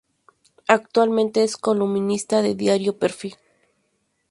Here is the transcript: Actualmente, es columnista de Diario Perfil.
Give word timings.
Actualmente, 0.67 1.43
es 1.43 1.57
columnista 1.57 2.41
de 2.41 2.55
Diario 2.55 2.97
Perfil. 2.97 3.35